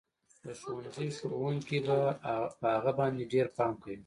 [0.43, 1.99] د ښوونځي ښوونکي به
[2.59, 3.97] په هغه باندې ډېر پام کوي